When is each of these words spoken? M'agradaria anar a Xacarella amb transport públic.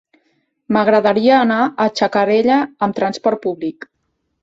M'agradaria 0.77 1.35
anar 1.41 1.59
a 1.85 1.89
Xacarella 2.01 2.59
amb 2.89 3.01
transport 3.01 3.47
públic. 3.49 3.93